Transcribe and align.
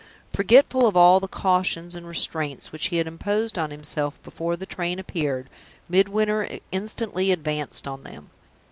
Forgetful 0.33 0.87
of 0.87 0.97
all 0.97 1.19
the 1.19 1.27
cautions 1.27 1.93
and 1.93 2.07
restraints 2.07 2.71
which 2.71 2.87
he 2.87 2.97
had 2.97 3.05
imposed 3.05 3.59
on 3.59 3.69
himself 3.69 4.19
before 4.23 4.55
the 4.55 4.65
train 4.65 4.97
appeared, 4.97 5.47
Midwinter 5.87 6.57
instantly 6.71 7.31
advanced 7.31 7.87
on 7.87 8.01
them. 8.01 8.31